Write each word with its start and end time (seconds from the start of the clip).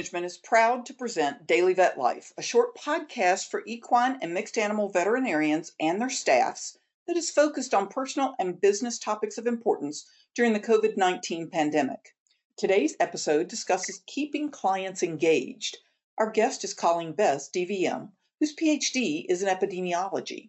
Management 0.00 0.24
is 0.24 0.38
proud 0.38 0.86
to 0.86 0.94
present 0.94 1.46
Daily 1.46 1.74
Vet 1.74 1.98
Life, 1.98 2.32
a 2.38 2.42
short 2.42 2.74
podcast 2.74 3.50
for 3.50 3.62
equine 3.66 4.18
and 4.22 4.32
mixed 4.32 4.56
animal 4.56 4.88
veterinarians 4.88 5.72
and 5.78 6.00
their 6.00 6.08
staffs 6.08 6.78
that 7.06 7.18
is 7.18 7.30
focused 7.30 7.74
on 7.74 7.86
personal 7.86 8.34
and 8.38 8.62
business 8.62 8.98
topics 8.98 9.36
of 9.36 9.46
importance 9.46 10.06
during 10.34 10.54
the 10.54 10.58
COVID 10.58 10.96
19 10.96 11.50
pandemic. 11.50 12.14
Today's 12.56 12.96
episode 12.98 13.48
discusses 13.48 14.02
keeping 14.06 14.50
clients 14.50 15.02
engaged. 15.02 15.76
Our 16.16 16.30
guest 16.30 16.64
is 16.64 16.72
Colleen 16.72 17.12
Best, 17.12 17.52
DVM, 17.52 18.12
whose 18.38 18.56
PhD 18.56 19.26
is 19.28 19.42
in 19.42 19.54
epidemiology. 19.54 20.48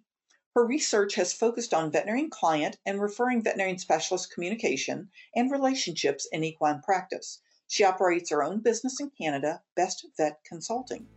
Her 0.56 0.66
research 0.66 1.16
has 1.16 1.34
focused 1.34 1.74
on 1.74 1.92
veterinarian 1.92 2.30
client 2.30 2.78
and 2.86 3.02
referring 3.02 3.42
veterinarian 3.42 3.80
specialist 3.80 4.34
communication 4.34 5.12
and 5.36 5.52
relationships 5.52 6.26
in 6.32 6.46
equine 6.46 6.82
practice. 6.82 7.42
She 7.72 7.86
operates 7.86 8.30
her 8.32 8.44
own 8.44 8.60
business 8.60 9.00
in 9.00 9.12
Canada, 9.12 9.62
Best 9.78 10.06
Vet 10.18 10.44
Consulting. 10.44 11.08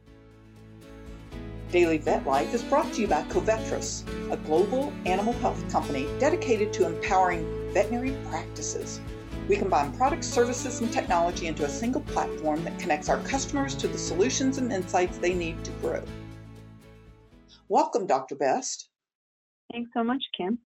Daily 1.72 1.98
Vet 1.98 2.24
Life 2.24 2.54
is 2.54 2.62
brought 2.62 2.92
to 2.92 3.00
you 3.00 3.08
by 3.08 3.24
Covetrus, 3.24 4.04
a 4.30 4.36
global 4.36 4.92
animal 5.04 5.32
health 5.32 5.68
company 5.72 6.06
dedicated 6.20 6.72
to 6.74 6.86
empowering 6.86 7.44
veterinary 7.74 8.16
practices. 8.28 9.00
We 9.48 9.56
combine 9.56 9.96
products, 9.96 10.28
services, 10.28 10.80
and 10.80 10.92
technology 10.92 11.48
into 11.48 11.64
a 11.64 11.68
single 11.68 12.02
platform 12.02 12.62
that 12.62 12.78
connects 12.78 13.08
our 13.08 13.20
customers 13.22 13.74
to 13.74 13.88
the 13.88 13.98
solutions 13.98 14.58
and 14.58 14.72
insights 14.72 15.18
they 15.18 15.34
need 15.34 15.64
to 15.64 15.72
grow. 15.80 16.04
Welcome, 17.68 18.06
Dr. 18.06 18.36
Best. 18.36 18.90
Thanks 19.72 19.90
so 19.92 20.04
much, 20.04 20.22
Kim. 20.36 20.60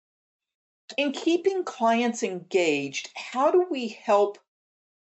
In 0.98 1.12
keeping 1.12 1.62
clients 1.62 2.24
engaged, 2.24 3.10
how 3.14 3.52
do 3.52 3.64
we 3.70 3.96
help 4.04 4.38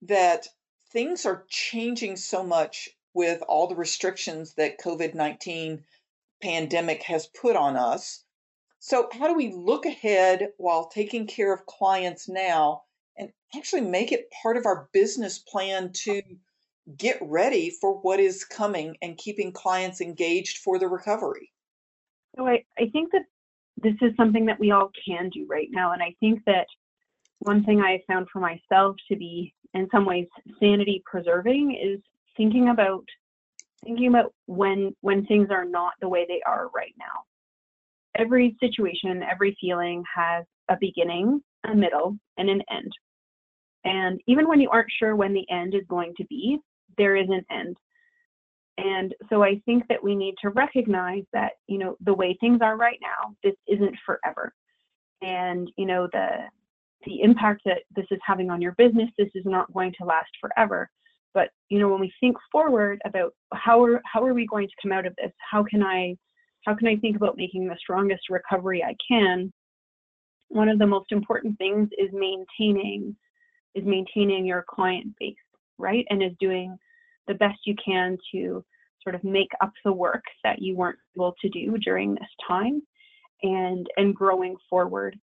that 0.03 0.47
things 0.91 1.27
are 1.27 1.45
changing 1.49 2.17
so 2.17 2.43
much 2.43 2.89
with 3.15 3.43
all 3.49 3.67
the 3.67 3.75
restrictions 3.75 4.55
that 4.55 4.81
COVID-19 4.81 5.83
pandemic 6.41 7.03
has 7.03 7.27
put 7.27 7.57
on 7.57 7.77
us. 7.77 8.25
So 8.79 9.09
how 9.13 9.27
do 9.27 9.35
we 9.35 9.53
look 9.53 9.87
ahead 9.87 10.53
while 10.57 10.89
taking 10.89 11.27
care 11.27 11.53
of 11.53 11.67
clients 11.67 12.29
now 12.29 12.83
and 13.17 13.33
actually 13.57 13.81
make 13.81 14.13
it 14.13 14.31
part 14.31 14.57
of 14.57 14.67
our 14.67 14.89
business 14.93 15.39
plan 15.39 15.93
to 16.05 16.23
get 16.97 17.19
ready 17.21 17.71
for 17.71 17.95
what 18.01 18.21
is 18.21 18.45
coming 18.45 18.97
and 19.03 19.19
keeping 19.19 19.53
clients 19.53 20.01
engaged 20.01 20.59
for 20.59 20.79
the 20.79 20.89
recovery? 20.89 21.53
So 22.37 22.47
I, 22.47 22.65
I 22.79 22.89
think 22.93 23.11
that 23.13 23.23
this 23.83 23.95
is 24.01 24.15
something 24.17 24.47
that 24.47 24.61
we 24.61 24.71
all 24.71 24.91
can 25.07 25.29
do 25.31 25.47
right 25.49 25.69
now. 25.71 25.93
And 25.93 26.03
I 26.03 26.15
think 26.21 26.45
that 26.47 26.67
one 27.41 27.65
thing 27.65 27.81
I 27.81 28.03
found 28.07 28.29
for 28.33 28.41
myself 28.41 28.97
to 29.11 29.17
be 29.17 29.55
in 29.75 29.89
some 29.93 30.05
ways 30.07 30.27
sanity 30.61 31.03
preserving 31.05 31.77
is 31.81 32.01
thinking 32.37 32.71
about 32.71 33.05
thinking 33.85 34.09
about 34.09 34.35
when 34.47 34.95
when 35.01 35.25
things 35.27 35.49
are 35.51 35.65
not 35.65 35.93
the 36.01 36.09
way 36.09 36.25
they 36.29 36.41
are 36.47 36.69
right 36.75 36.95
now. 36.99 37.25
Every 38.17 38.57
situation 38.61 39.23
every 39.23 39.57
feeling 39.61 40.03
has 40.15 40.45
a 40.69 40.77
beginning 40.81 41.41
a 41.65 41.75
middle 41.75 42.17
and 42.37 42.49
an 42.49 42.63
end. 42.71 42.93
And 43.85 44.21
even 44.27 44.49
when 44.49 44.61
you 44.61 44.71
aren't 44.71 44.93
sure 44.99 45.17
when 45.17 45.33
the 45.33 45.49
end 45.51 45.75
is 45.75 45.83
going 45.89 46.15
to 46.17 46.25
be 46.27 46.59
there 46.97 47.17
is 47.17 47.29
an 47.29 47.45
end. 47.51 47.77
And 48.79 49.15
so 49.29 49.43
i 49.43 49.61
think 49.65 49.87
that 49.89 50.03
we 50.03 50.15
need 50.15 50.35
to 50.43 50.51
recognize 50.51 51.25
that 51.33 51.53
you 51.67 51.79
know 51.79 51.97
the 52.01 52.15
way 52.15 52.37
things 52.41 52.61
are 52.63 52.77
right 52.77 52.99
now 53.01 53.35
this 53.43 53.55
isn't 53.67 53.97
forever. 54.05 54.53
And 55.21 55.71
you 55.77 55.87
know 55.87 56.09
the 56.13 56.49
the 57.05 57.23
impact 57.23 57.63
that 57.65 57.83
this 57.95 58.07
is 58.11 58.19
having 58.25 58.51
on 58.51 58.61
your 58.61 58.73
business 58.73 59.11
this 59.17 59.31
is 59.35 59.45
not 59.45 59.73
going 59.73 59.93
to 59.99 60.05
last 60.05 60.31
forever. 60.41 60.91
But 61.35 61.51
you 61.69 61.79
know 61.79 61.89
when 61.89 62.01
we 62.01 62.13
think 62.21 62.37
forward 62.51 63.01
about 63.05 63.35
how 63.53 63.83
are 63.85 64.01
how 64.05 64.25
are 64.25 64.35
we 64.35 64.47
going 64.47 64.69
to 64.69 64.75
come 64.83 64.93
out 64.93 65.07
of 65.07 65.15
this? 65.17 65.33
How 65.51 65.65
can 65.65 65.83
i 65.83 66.17
how 66.67 66.75
can 66.75 66.89
i 66.89 66.97
think 66.97 67.17
about 67.17 67.37
making 67.37 67.67
the 67.67 67.77
strongest 67.79 68.31
recovery 68.31 68.83
i 68.83 68.95
can? 69.07 69.53
One 70.49 70.69
of 70.69 70.79
the 70.79 70.87
most 70.87 71.13
important 71.13 71.59
things 71.59 71.89
is 71.99 72.11
maintaining 72.13 73.17
is 73.75 73.85
maintaining 73.85 74.47
your 74.47 74.65
client 74.69 75.15
base 75.21 75.37
right? 75.79 76.07
And 76.11 76.23
is 76.23 76.33
doing 76.41 76.77
the 77.27 77.35
best 77.35 77.59
you 77.65 77.75
can 77.83 78.19
to 78.33 78.65
sort 79.03 79.15
of 79.15 79.25
make 79.25 79.51
up 79.63 79.73
the 79.85 79.93
work 79.93 80.25
that 80.45 80.61
you 80.61 80.77
weren't 80.77 80.99
able 81.17 81.35
to 81.41 81.49
do 81.49 81.79
during 81.79 82.15
this 82.15 82.29
time 82.47 82.83
and 83.43 83.87
and 83.97 84.15
growing 84.15 84.57
forward 84.69 85.17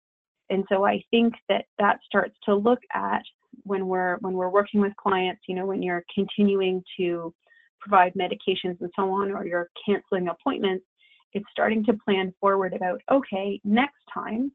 and 0.50 0.64
so 0.70 0.86
I 0.86 1.04
think 1.12 1.34
that 1.50 1.66
that 1.80 2.00
starts 2.06 2.36
to 2.46 2.56
look 2.56 2.80
at 2.94 3.22
when 3.64 3.88
we're 3.88 4.18
when 4.18 4.34
we're 4.34 4.50
working 4.50 4.82
with 4.82 4.96
clients, 4.98 5.42
you 5.48 5.56
know, 5.56 5.66
when 5.66 5.82
you're 5.82 6.04
continuing 6.14 6.84
to 6.98 7.34
provide 7.80 8.14
medications 8.14 8.80
and 8.82 8.90
so 8.96 9.10
on, 9.10 9.32
or 9.32 9.46
you're 9.46 9.70
canceling 9.86 10.28
appointments, 10.28 10.86
it's 11.34 11.46
starting 11.52 11.84
to 11.86 11.94
plan 12.06 12.34
forward 12.40 12.74
about 12.74 13.02
okay, 13.12 13.60
next 13.64 14.02
time, 14.14 14.52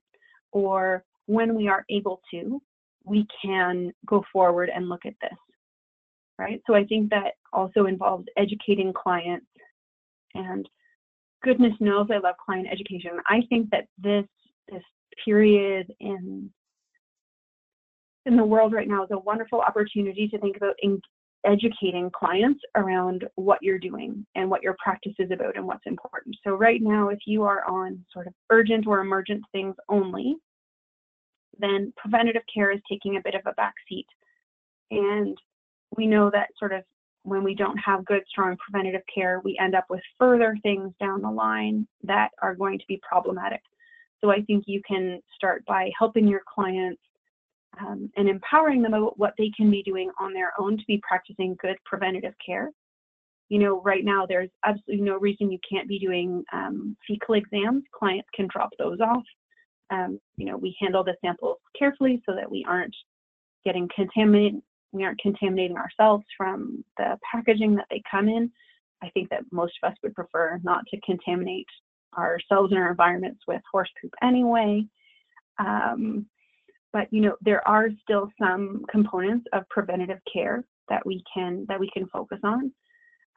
or 0.53 1.04
when 1.26 1.54
we 1.54 1.69
are 1.69 1.84
able 1.91 2.20
to, 2.31 2.60
we 3.05 3.26
can 3.44 3.93
go 4.06 4.25
forward 4.32 4.70
and 4.75 4.88
look 4.88 5.05
at 5.05 5.15
this. 5.20 5.38
Right. 6.38 6.62
So 6.66 6.75
I 6.75 6.84
think 6.84 7.10
that 7.10 7.32
also 7.53 7.87
involves 7.87 8.26
educating 8.37 8.93
clients 8.93 9.47
and 10.34 10.69
goodness 11.43 11.72
knows 11.81 12.09
I 12.12 12.19
love 12.19 12.37
client 12.44 12.69
education. 12.70 13.12
I 13.26 13.41
think 13.49 13.70
that 13.70 13.87
this 13.99 14.25
this 14.70 14.82
period 15.25 15.93
in 16.01 16.51
in 18.27 18.37
the 18.37 18.45
world 18.45 18.75
right 18.75 18.89
now 18.89 19.05
is 19.05 19.11
a 19.11 19.19
wonderful 19.19 19.61
opportunity 19.61 20.29
to 20.29 20.39
think 20.39 20.56
about 20.56 20.75
in, 20.83 21.01
educating 21.45 22.11
clients 22.11 22.61
around 22.75 23.25
what 23.37 23.59
you're 23.62 23.79
doing 23.79 24.27
and 24.34 24.51
what 24.51 24.62
your 24.62 24.77
practice 24.83 25.15
is 25.19 25.31
about 25.31 25.56
and 25.56 25.67
what's 25.67 25.87
important. 25.87 26.37
So 26.45 26.55
right 26.55 26.83
now, 26.83 27.09
if 27.09 27.21
you 27.27 27.45
are 27.45 27.65
on 27.65 28.05
sort 28.12 28.27
of 28.27 28.34
urgent 28.51 28.87
or 28.87 29.01
emergent 29.01 29.43
things 29.53 29.75
only, 29.89 30.37
then 31.59 31.93
preventative 31.97 32.43
care 32.53 32.71
is 32.71 32.81
taking 32.91 33.17
a 33.17 33.23
bit 33.23 33.35
of 33.35 33.43
a 33.47 33.55
back 33.55 33.75
seat. 33.89 34.06
And 34.91 35.37
we 35.97 36.06
know 36.06 36.31
that 36.31 36.49
sort 36.59 36.73
of 36.73 36.83
when 37.23 37.45
we 37.45 37.55
don't 37.55 37.77
have 37.79 38.05
good, 38.05 38.23
strong 38.29 38.56
preventative 38.56 39.03
care, 39.12 39.41
we 39.45 39.59
end 39.61 39.75
up 39.75 39.85
with 39.91 40.00
further 40.19 40.56
things 40.62 40.93
down 41.00 41.23
the 41.23 41.31
line 41.31 41.87
that 42.03 42.31
are 42.43 42.55
going 42.55 42.79
to 42.79 42.85
be 42.89 43.00
problematic. 43.09 43.61
So 44.21 44.31
I 44.31 44.43
think 44.43 44.65
you 44.67 44.81
can 44.87 45.21
start 45.34 45.65
by 45.67 45.91
helping 45.99 46.27
your 46.27 46.43
clients 46.53 47.01
um, 47.81 48.11
and 48.17 48.29
empowering 48.29 48.83
them 48.83 48.95
about 48.95 49.19
what 49.19 49.34
they 49.39 49.51
can 49.56 49.71
be 49.71 49.83
doing 49.83 50.11
on 50.19 50.33
their 50.33 50.53
own 50.59 50.77
to 50.77 50.84
be 50.87 51.01
practicing 51.06 51.56
good 51.61 51.77
preventative 51.84 52.34
care. 52.45 52.71
You 53.49 53.59
know, 53.59 53.81
right 53.83 54.05
now 54.05 54.27
there's 54.27 54.51
absolutely 54.65 55.05
no 55.05 55.17
reason 55.19 55.51
you 55.51 55.59
can't 55.71 55.89
be 55.89 55.99
doing 55.99 56.45
um, 56.53 56.97
fecal 57.06 57.34
exams. 57.34 57.84
Clients 57.97 58.29
can 58.34 58.49
drop 58.53 58.71
those 58.79 59.01
off. 59.01 59.23
Um, 59.91 60.21
you 60.37 60.45
know, 60.45 60.56
we 60.56 60.77
handle 60.81 61.03
the 61.03 61.15
samples 61.25 61.59
carefully 61.79 62.23
so 62.27 62.35
that 62.35 62.50
we 62.50 62.65
aren't 62.69 62.95
getting 63.65 63.89
contaminated. 63.95 64.61
We 64.93 65.05
aren't 65.05 65.21
contaminating 65.21 65.77
ourselves 65.77 66.25
from 66.37 66.85
the 66.99 67.19
packaging 67.31 67.75
that 67.77 67.87
they 67.91 68.03
come 68.11 68.29
in. 68.29 68.50
I 69.03 69.11
think 69.11 69.31
that 69.31 69.45
most 69.53 69.75
of 69.83 69.91
us 69.91 69.97
would 70.03 70.15
prefer 70.15 70.61
not 70.62 70.85
to 70.91 71.00
contaminate 71.03 71.67
ourselves 72.16 72.72
and 72.72 72.80
our 72.80 72.91
environments 72.91 73.41
with 73.46 73.60
horse 73.70 73.91
poop 74.00 74.12
anyway. 74.22 74.84
Um, 75.58 76.26
but 76.92 77.06
you 77.10 77.20
know 77.20 77.36
there 77.42 77.66
are 77.69 77.88
still 78.02 78.30
some 78.41 78.84
components 78.91 79.46
of 79.52 79.69
preventative 79.69 80.19
care 80.32 80.64
that 80.88 81.04
we 81.04 81.22
can 81.32 81.66
that 81.69 81.80
we 81.80 81.91
can 81.92 82.06
focus 82.08 82.38
on. 82.42 82.72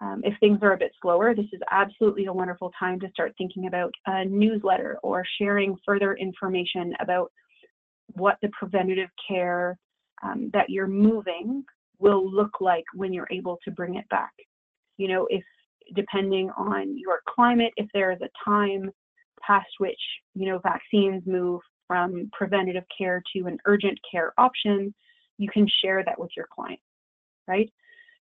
Um, 0.02 0.22
if 0.24 0.34
things 0.40 0.60
are 0.64 0.74
a 0.74 0.78
bit 0.78 0.92
slower, 1.00 1.36
this 1.36 1.46
is 1.54 1.62
absolutely 1.70 2.26
a 2.26 2.34
wonderful 2.34 2.72
time 2.78 3.00
to 3.02 3.10
start 3.10 3.34
thinking 3.38 3.68
about 3.68 3.92
a 4.08 4.26
newsletter 4.26 4.98
or 5.04 5.24
sharing 5.38 5.78
further 5.86 6.16
information 6.16 6.94
about 7.00 7.32
what 8.14 8.38
the 8.42 8.50
preventative 8.50 9.10
care 9.28 9.78
um, 10.24 10.50
that 10.54 10.70
you're 10.70 10.88
moving 10.88 11.64
will 12.00 12.30
look 12.30 12.60
like 12.60 12.84
when 12.96 13.14
you're 13.14 13.28
able 13.32 13.60
to 13.64 13.72
bring 13.72 13.96
it 13.96 14.10
back. 14.10 14.34
You 14.98 15.08
know, 15.08 15.28
if 15.30 15.44
depending 15.94 16.50
on 16.52 16.98
your 16.98 17.20
climate, 17.28 17.74
if 17.78 17.88
there 17.94 18.12
is 18.12 18.20
a 18.22 18.30
time 18.44 18.92
past 19.46 19.70
which, 19.80 20.00
you 20.36 20.48
know, 20.48 20.60
vaccines 20.60 21.24
move 21.26 21.62
from 21.88 22.30
preventative 22.32 22.84
care 22.96 23.22
to 23.36 23.48
an 23.48 23.58
urgent 23.66 23.98
care 24.10 24.34
option, 24.38 24.94
you 25.38 25.50
can 25.50 25.68
share 25.84 26.04
that 26.06 26.20
with 26.20 26.30
your 26.38 26.48
client, 26.54 26.80
right? 27.48 27.72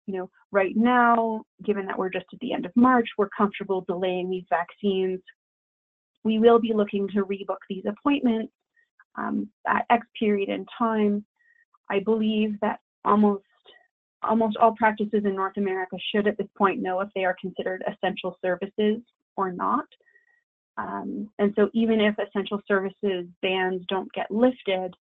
You 0.08 0.18
know, 0.18 0.30
right 0.52 0.76
now, 0.76 1.44
given 1.64 1.86
that 1.86 1.98
we're 1.98 2.10
just 2.10 2.26
at 2.34 2.40
the 2.40 2.54
end 2.54 2.66
of 2.66 2.72
March, 2.76 3.08
we're 3.18 3.30
comfortable 3.30 3.82
delaying 3.88 4.30
these 4.30 4.46
vaccines. 4.50 5.20
We 6.24 6.40
will 6.40 6.60
be 6.60 6.74
looking 6.74 7.08
to 7.10 7.26
rebook 7.26 7.60
these 7.70 7.84
appointments 7.88 8.54
um, 9.18 9.50
at 9.68 9.86
X 9.90 10.08
period 10.18 10.50
in 10.50 10.66
time. 10.78 11.26
I 11.92 12.00
believe 12.00 12.60
that 12.62 12.80
almost 13.06 13.44
almost 14.24 14.58
all 14.58 14.76
practices 14.76 15.22
in 15.26 15.36
North 15.36 15.58
America 15.58 15.98
should 16.14 16.28
at 16.28 16.38
this 16.38 16.48
point 16.58 16.82
know 16.82 17.00
if 17.02 17.10
they 17.16 17.26
are 17.26 17.36
considered 17.40 17.84
essential 17.88 18.38
services 18.42 19.02
or 19.36 19.52
not. 19.52 19.86
Um, 20.78 21.30
and 21.40 21.54
so 21.56 21.70
even 21.74 22.00
if 22.00 22.16
essential 22.20 22.62
services 22.68 23.26
bans 23.42 23.84
don't 23.90 24.12
get 24.14 24.32
lifted, 24.32 24.94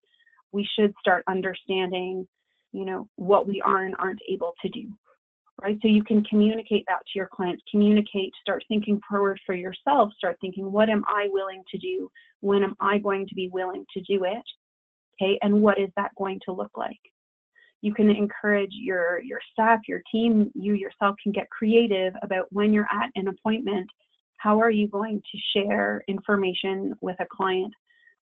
we 0.53 0.69
should 0.77 0.95
start 1.01 1.25
understanding, 1.29 2.27
you 2.73 2.85
know, 2.85 3.09
what 3.17 3.47
we 3.47 3.61
are 3.63 3.85
and 3.85 3.95
aren't 3.99 4.21
able 4.29 4.55
to 4.63 4.69
do. 4.69 4.89
right? 5.63 5.79
So 5.83 5.89
you 5.89 6.05
can 6.05 6.25
communicate 6.25 6.85
that 6.89 7.01
to 7.13 7.19
your 7.19 7.29
clients, 7.33 7.63
communicate, 7.71 8.33
start 8.41 8.65
thinking 8.69 9.01
forward 9.09 9.41
for 9.45 9.55
yourself, 9.55 10.13
start 10.17 10.39
thinking, 10.41 10.71
what 10.71 10.89
am 10.89 11.05
I 11.07 11.29
willing 11.31 11.63
to 11.71 11.79
do? 11.79 12.11
When 12.41 12.63
am 12.63 12.75
I 12.81 12.99
going 12.99 13.27
to 13.29 13.35
be 13.35 13.49
willing 13.53 13.85
to 13.95 14.01
do 14.03 14.25
it? 14.25 14.43
Okay, 15.21 15.39
and 15.43 15.63
what 15.63 15.79
is 15.79 15.89
that 15.97 16.13
going 16.17 16.41
to 16.45 16.53
look 16.53 16.71
like? 16.77 16.99
You 17.81 17.95
can 17.95 18.11
encourage 18.11 18.73
your 18.73 19.21
your 19.21 19.41
staff, 19.53 19.81
your 19.87 20.03
team, 20.11 20.51
you 20.55 20.75
yourself 20.75 21.17
can 21.23 21.33
get 21.33 21.49
creative 21.51 22.15
about 22.23 22.47
when 22.51 22.73
you're 22.73 22.89
at 22.93 23.11
an 23.15 23.29
appointment. 23.29 23.89
How 24.39 24.61
are 24.61 24.71
you 24.71 24.89
going 24.89 25.21
to 25.21 25.39
share 25.53 26.03
information 26.09 26.95
with 27.01 27.17
a 27.21 27.27
client? 27.31 27.73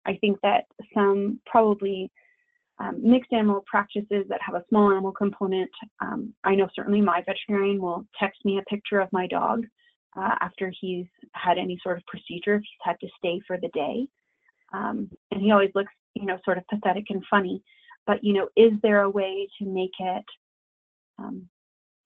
I 0.05 0.17
think 0.21 0.39
that 0.43 0.65
some 0.93 1.39
probably 1.45 2.11
um, 2.79 2.99
mixed 3.01 3.31
animal 3.31 3.63
practices 3.65 4.25
that 4.29 4.41
have 4.41 4.55
a 4.55 4.63
small 4.69 4.91
animal 4.91 5.11
component. 5.11 5.71
Um, 6.01 6.33
I 6.43 6.55
know 6.55 6.67
certainly 6.75 7.01
my 7.01 7.23
veterinarian 7.25 7.81
will 7.81 8.05
text 8.19 8.43
me 8.43 8.59
a 8.59 8.69
picture 8.69 8.99
of 8.99 9.09
my 9.11 9.27
dog 9.27 9.65
uh, 10.17 10.35
after 10.41 10.71
he's 10.79 11.05
had 11.33 11.57
any 11.57 11.79
sort 11.81 11.97
of 11.97 12.05
procedure, 12.05 12.55
if 12.55 12.61
he's 12.61 12.83
had 12.83 12.99
to 13.01 13.07
stay 13.17 13.39
for 13.47 13.57
the 13.57 13.69
day. 13.69 14.07
Um, 14.73 15.09
and 15.31 15.41
he 15.41 15.51
always 15.51 15.71
looks, 15.75 15.93
you 16.15 16.25
know, 16.25 16.37
sort 16.43 16.57
of 16.57 16.67
pathetic 16.67 17.05
and 17.09 17.23
funny. 17.29 17.61
But, 18.07 18.23
you 18.23 18.33
know, 18.33 18.49
is 18.55 18.73
there 18.83 19.01
a 19.01 19.09
way 19.09 19.47
to 19.59 19.65
make 19.65 19.93
it, 19.99 20.25
um, 21.17 21.47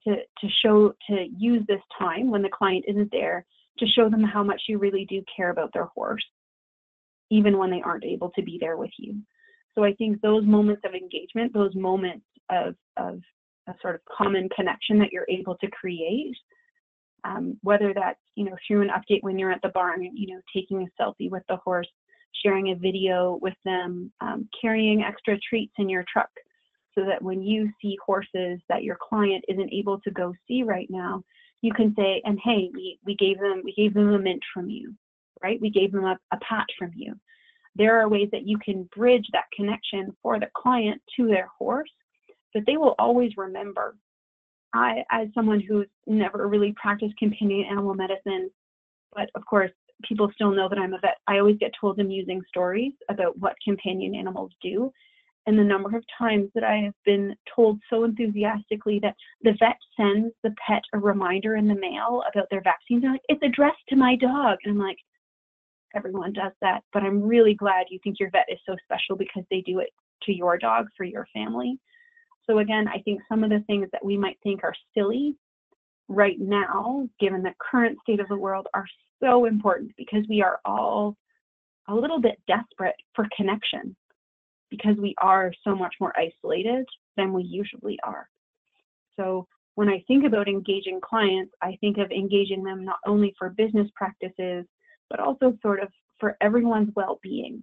to, 0.04 0.14
to 0.16 0.48
show, 0.64 0.94
to 1.08 1.26
use 1.36 1.62
this 1.68 1.82
time 1.98 2.30
when 2.30 2.42
the 2.42 2.48
client 2.48 2.84
isn't 2.88 3.10
there 3.12 3.44
to 3.78 3.86
show 3.86 4.08
them 4.08 4.22
how 4.22 4.42
much 4.42 4.62
you 4.68 4.78
really 4.78 5.06
do 5.06 5.22
care 5.34 5.50
about 5.50 5.70
their 5.72 5.86
horse, 5.86 6.24
even 7.30 7.58
when 7.58 7.70
they 7.70 7.82
aren't 7.82 8.04
able 8.04 8.30
to 8.30 8.42
be 8.42 8.58
there 8.60 8.76
with 8.76 8.90
you? 8.98 9.16
So 9.74 9.84
I 9.84 9.92
think 9.94 10.20
those 10.20 10.44
moments 10.44 10.82
of 10.84 10.94
engagement, 10.94 11.52
those 11.52 11.74
moments 11.74 12.26
of, 12.50 12.74
of 12.96 13.20
a 13.68 13.74
sort 13.80 13.94
of 13.94 14.00
common 14.16 14.48
connection 14.54 14.98
that 14.98 15.12
you're 15.12 15.26
able 15.28 15.56
to 15.56 15.70
create, 15.70 16.36
um, 17.24 17.58
whether 17.62 17.92
that's 17.94 18.18
you 18.34 18.44
know 18.44 18.56
through 18.66 18.82
an 18.82 18.88
update 18.88 19.22
when 19.22 19.38
you're 19.38 19.52
at 19.52 19.62
the 19.62 19.68
barn, 19.68 20.02
you 20.02 20.34
know 20.34 20.40
taking 20.54 20.82
a 20.82 21.02
selfie 21.02 21.30
with 21.30 21.42
the 21.48 21.56
horse, 21.56 21.88
sharing 22.42 22.70
a 22.70 22.74
video 22.74 23.38
with 23.40 23.54
them, 23.64 24.12
um, 24.20 24.48
carrying 24.60 25.02
extra 25.02 25.38
treats 25.48 25.72
in 25.78 25.88
your 25.88 26.04
truck, 26.10 26.30
so 26.94 27.04
that 27.04 27.22
when 27.22 27.42
you 27.42 27.70
see 27.80 27.96
horses 28.04 28.60
that 28.68 28.82
your 28.82 28.96
client 29.00 29.44
isn't 29.48 29.72
able 29.72 30.00
to 30.00 30.10
go 30.10 30.32
see 30.48 30.62
right 30.62 30.88
now, 30.90 31.22
you 31.62 31.72
can 31.72 31.94
say, 31.96 32.22
and 32.24 32.38
hey, 32.42 32.70
we, 32.72 32.98
we 33.04 33.14
gave 33.16 33.38
them 33.38 33.62
we 33.64 33.72
gave 33.74 33.94
them 33.94 34.12
a 34.12 34.18
mint 34.18 34.42
from 34.52 34.68
you, 34.70 34.94
right? 35.42 35.60
We 35.60 35.70
gave 35.70 35.92
them 35.92 36.04
a, 36.04 36.18
a 36.32 36.38
pat 36.38 36.66
from 36.78 36.92
you 36.94 37.14
there 37.76 38.00
are 38.00 38.08
ways 38.08 38.28
that 38.32 38.46
you 38.46 38.58
can 38.58 38.88
bridge 38.94 39.26
that 39.32 39.44
connection 39.54 40.14
for 40.22 40.38
the 40.38 40.48
client 40.56 41.00
to 41.16 41.26
their 41.26 41.48
horse 41.58 41.90
that 42.54 42.64
they 42.66 42.76
will 42.76 42.94
always 42.98 43.32
remember. 43.36 43.96
I, 44.74 45.04
as 45.10 45.28
someone 45.34 45.60
who's 45.60 45.88
never 46.06 46.46
really 46.48 46.74
practiced 46.80 47.16
companion 47.16 47.66
animal 47.70 47.94
medicine, 47.94 48.50
but 49.14 49.30
of 49.34 49.44
course, 49.44 49.70
people 50.06 50.30
still 50.34 50.50
know 50.50 50.68
that 50.68 50.78
I'm 50.78 50.94
a 50.94 50.98
vet, 50.98 51.18
I 51.26 51.38
always 51.38 51.58
get 51.58 51.72
told 51.80 51.98
amusing 51.98 52.42
stories 52.48 52.92
about 53.08 53.38
what 53.38 53.54
companion 53.64 54.14
animals 54.14 54.52
do. 54.62 54.92
And 55.46 55.58
the 55.58 55.64
number 55.64 55.96
of 55.96 56.04
times 56.18 56.50
that 56.54 56.64
I 56.64 56.76
have 56.76 56.94
been 57.04 57.34
told 57.54 57.80
so 57.88 58.04
enthusiastically 58.04 58.98
that 59.00 59.16
the 59.42 59.56
vet 59.58 59.78
sends 59.96 60.34
the 60.42 60.54
pet 60.66 60.82
a 60.92 60.98
reminder 60.98 61.56
in 61.56 61.66
the 61.66 61.74
mail 61.74 62.22
about 62.32 62.46
their 62.50 62.60
vaccines. 62.62 63.04
Like, 63.04 63.22
it's 63.28 63.42
addressed 63.42 63.82
to 63.88 63.96
my 63.96 64.16
dog. 64.16 64.58
And 64.64 64.72
I'm 64.72 64.78
like, 64.78 64.98
everyone 65.94 66.32
does 66.32 66.52
that, 66.60 66.82
but 66.92 67.02
I'm 67.02 67.22
really 67.22 67.54
glad 67.54 67.86
you 67.90 67.98
think 68.04 68.20
your 68.20 68.30
vet 68.30 68.46
is 68.48 68.58
so 68.66 68.76
special 68.84 69.16
because 69.16 69.44
they 69.50 69.60
do 69.62 69.80
it 69.80 69.90
to 70.24 70.32
your 70.32 70.58
dog 70.58 70.86
for 70.96 71.04
your 71.04 71.26
family. 71.32 71.78
So 72.48 72.58
again, 72.58 72.86
I 72.88 73.00
think 73.00 73.20
some 73.28 73.44
of 73.44 73.50
the 73.50 73.64
things 73.66 73.88
that 73.92 74.04
we 74.04 74.16
might 74.16 74.38
think 74.42 74.62
are 74.62 74.74
silly 74.94 75.36
right 76.08 76.38
now, 76.38 77.08
given 77.18 77.42
the 77.42 77.54
current 77.58 77.98
state 78.02 78.20
of 78.20 78.28
the 78.28 78.36
world, 78.36 78.66
are 78.74 78.86
so 79.22 79.44
important 79.44 79.92
because 79.96 80.24
we 80.28 80.42
are 80.42 80.60
all 80.64 81.16
a 81.88 81.94
little 81.94 82.20
bit 82.20 82.40
desperate 82.46 82.96
for 83.14 83.26
connection 83.36 83.96
because 84.70 84.96
we 84.98 85.14
are 85.18 85.52
so 85.64 85.74
much 85.74 85.94
more 86.00 86.12
isolated 86.16 86.86
than 87.16 87.32
we 87.32 87.42
usually 87.42 87.98
are. 88.04 88.28
So 89.18 89.46
when 89.74 89.88
I 89.88 90.04
think 90.06 90.24
about 90.24 90.48
engaging 90.48 91.00
clients, 91.02 91.52
I 91.62 91.76
think 91.80 91.98
of 91.98 92.10
engaging 92.10 92.62
them 92.62 92.84
not 92.84 92.98
only 93.06 93.34
for 93.38 93.50
business 93.50 93.88
practices, 93.96 94.64
but 95.08 95.20
also 95.20 95.56
sort 95.62 95.82
of 95.82 95.88
for 96.20 96.36
everyone's 96.40 96.90
well-being 96.94 97.62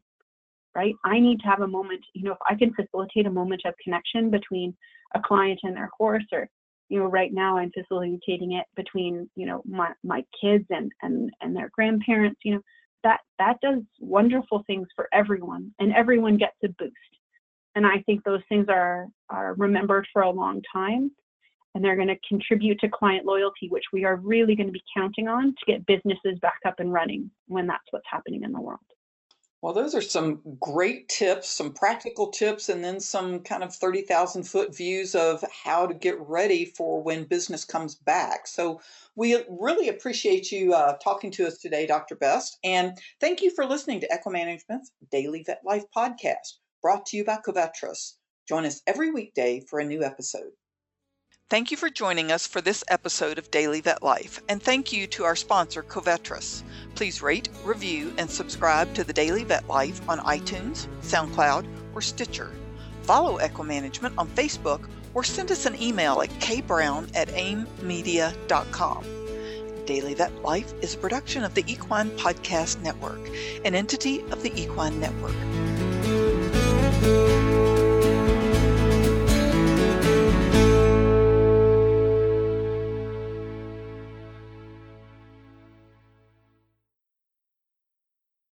right 0.76 0.96
i 1.06 1.20
need 1.20 1.40
to 1.40 1.48
have 1.48 1.62
a 1.62 1.68
moment 1.68 2.04
you 2.14 2.24
know 2.24 2.34
if 2.34 2.38
i 2.50 2.56
can 2.56 2.74
facilitate 2.74 3.26
a 3.26 3.32
moment 3.32 3.62
of 3.66 3.74
connection 3.84 4.30
between 4.30 4.76
a 5.16 5.22
client 5.22 5.60
and 5.64 5.76
their 5.76 5.90
horse 5.98 6.26
or 6.32 6.50
you 6.90 7.00
know 7.00 7.06
right 7.06 7.34
now 7.34 7.58
i'm 7.58 7.72
facilitating 7.72 8.54
it 8.54 8.66
between 8.76 9.30
you 9.36 9.46
know 9.46 9.62
my 9.66 9.92
my 10.04 10.24
kids 10.40 10.66
and 10.70 10.92
and 11.02 11.30
and 11.42 11.56
their 11.56 11.70
grandparents 11.74 12.40
you 12.44 12.56
know 12.56 12.62
that 13.04 13.20
that 13.40 13.58
does 13.62 13.82
wonderful 14.00 14.64
things 14.68 14.88
for 14.96 15.08
everyone 15.14 15.72
and 15.80 15.94
everyone 15.94 16.38
gets 16.38 16.56
a 16.64 16.70
boost 16.80 16.94
and 17.76 17.86
i 17.86 18.02
think 18.06 18.24
those 18.24 18.42
things 18.50 18.66
are 18.70 19.08
are 19.30 19.54
remembered 19.56 20.08
for 20.14 20.22
a 20.24 20.30
long 20.30 20.62
time 20.72 21.12
and 21.78 21.86
they're 21.86 21.96
going 21.96 22.08
to 22.08 22.18
contribute 22.28 22.80
to 22.80 22.90
client 22.90 23.24
loyalty, 23.24 23.68
which 23.70 23.84
we 23.94 24.04
are 24.04 24.16
really 24.16 24.56
going 24.56 24.66
to 24.66 24.74
be 24.74 24.82
counting 24.96 25.28
on 25.28 25.54
to 25.54 25.72
get 25.72 25.86
businesses 25.86 26.40
back 26.42 26.58
up 26.66 26.74
and 26.80 26.92
running 26.92 27.30
when 27.48 27.68
that's 27.68 27.84
what's 27.92 28.08
happening 28.10 28.42
in 28.42 28.52
the 28.52 28.60
world. 28.60 28.80
Well, 29.62 29.74
those 29.74 29.94
are 29.94 30.02
some 30.02 30.42
great 30.60 31.10
tips, 31.10 31.50
some 31.50 31.74
practical 31.74 32.32
tips, 32.32 32.70
and 32.70 32.84
then 32.84 33.00
some 33.00 33.42
kind 33.42 33.64
of 33.64 33.76
30,000 33.76 34.44
foot 34.44 34.76
views 34.76 35.14
of 35.14 35.44
how 35.64 35.86
to 35.86 35.94
get 35.94 36.20
ready 36.20 36.66
for 36.66 37.02
when 37.04 37.26
business 37.26 37.64
comes 37.66 37.94
back. 37.96 38.48
So, 38.48 38.82
we 39.16 39.44
really 39.50 39.90
appreciate 39.90 40.52
you 40.52 40.74
uh, 40.74 40.98
talking 40.98 41.32
to 41.32 41.48
us 41.48 41.58
today, 41.60 41.86
Dr. 41.86 42.16
Best. 42.16 42.58
And 42.64 42.98
thank 43.20 43.42
you 43.42 43.52
for 43.52 43.66
listening 43.66 44.00
to 44.02 44.08
EquiManagement's 44.10 44.92
Daily 45.12 45.44
Vet 45.44 45.62
Life 45.66 45.86
podcast, 45.96 46.58
brought 46.82 47.06
to 47.08 47.18
you 47.18 47.24
by 47.24 47.38
Covetrus. 47.38 48.14
Join 48.48 48.66
us 48.66 48.82
every 48.88 49.12
weekday 49.12 49.60
for 49.62 49.80
a 49.80 49.86
new 49.86 50.04
episode. 50.04 50.52
Thank 51.50 51.72
you 51.72 51.78
for 51.78 51.90
joining 51.90 52.30
us 52.30 52.46
for 52.46 52.60
this 52.60 52.84
episode 52.90 53.38
of 53.38 53.50
Daily 53.52 53.80
Vet 53.80 54.04
Life, 54.04 54.42
and 54.50 54.62
thank 54.62 54.92
you 54.92 55.08
to 55.08 55.24
our 55.24 55.38
sponsor, 55.38 55.82
Covetrus. 55.82 56.62
Please 56.94 57.22
rate, 57.22 57.48
review, 57.64 58.14
and 58.18 58.30
subscribe 58.30 58.94
to 58.96 59.06
the 59.06 59.14
Daily 59.14 59.46
Vet 59.46 59.66
Life 59.70 60.02
on 60.10 60.20
iTunes, 60.20 60.88
SoundCloud, 61.04 61.66
or 61.96 62.02
Stitcher. 62.02 62.52
Follow 63.04 63.38
EquiManagement 63.38 64.14
on 64.18 64.28
Facebook 64.32 64.90
or 65.14 65.24
send 65.24 65.50
us 65.50 65.66
an 65.66 65.82
email 65.82 66.22
at 66.22 66.28
kbrown 66.42 67.10
at 67.16 67.30
aimmedia.com. 67.30 69.06
Daily 69.86 70.16
Vet 70.16 70.36
Life 70.42 70.74
is 70.82 70.96
a 70.96 70.98
production 70.98 71.46
of 71.46 71.54
the 71.54 71.64
Equine 71.72 72.10
Podcast 72.18 72.82
Network, 72.82 73.26
an 73.64 73.74
entity 73.74 74.20
of 74.32 74.44
the 74.44 74.52
Equine 74.62 75.00
Network. 75.00 75.34